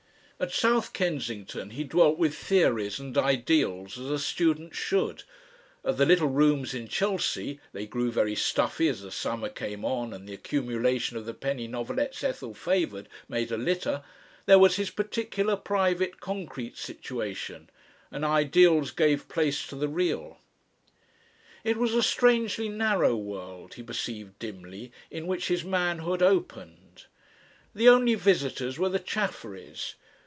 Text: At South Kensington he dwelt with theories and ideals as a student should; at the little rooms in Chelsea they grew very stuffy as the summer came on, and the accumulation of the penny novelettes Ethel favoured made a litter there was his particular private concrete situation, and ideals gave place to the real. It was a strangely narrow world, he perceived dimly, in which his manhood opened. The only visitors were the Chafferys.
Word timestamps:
At 0.41 0.51
South 0.51 0.93
Kensington 0.93 1.69
he 1.69 1.83
dwelt 1.83 2.17
with 2.17 2.33
theories 2.33 2.99
and 2.99 3.15
ideals 3.15 3.99
as 3.99 4.09
a 4.09 4.17
student 4.17 4.73
should; 4.73 5.21
at 5.85 5.97
the 5.97 6.05
little 6.07 6.29
rooms 6.29 6.73
in 6.73 6.87
Chelsea 6.87 7.59
they 7.73 7.85
grew 7.85 8.11
very 8.11 8.33
stuffy 8.33 8.87
as 8.87 9.01
the 9.03 9.11
summer 9.11 9.49
came 9.49 9.85
on, 9.85 10.13
and 10.13 10.27
the 10.27 10.33
accumulation 10.33 11.15
of 11.15 11.27
the 11.27 11.35
penny 11.35 11.67
novelettes 11.67 12.23
Ethel 12.23 12.55
favoured 12.55 13.07
made 13.29 13.51
a 13.51 13.55
litter 13.57 14.01
there 14.47 14.57
was 14.57 14.77
his 14.77 14.89
particular 14.89 15.55
private 15.55 16.19
concrete 16.19 16.75
situation, 16.75 17.69
and 18.09 18.25
ideals 18.25 18.89
gave 18.89 19.29
place 19.29 19.67
to 19.67 19.75
the 19.75 19.87
real. 19.87 20.39
It 21.63 21.77
was 21.77 21.93
a 21.93 22.01
strangely 22.01 22.67
narrow 22.67 23.15
world, 23.15 23.75
he 23.75 23.83
perceived 23.83 24.39
dimly, 24.39 24.91
in 25.11 25.27
which 25.27 25.49
his 25.49 25.63
manhood 25.63 26.23
opened. 26.23 27.05
The 27.75 27.89
only 27.89 28.15
visitors 28.15 28.79
were 28.79 28.89
the 28.89 28.97
Chafferys. 28.97 29.93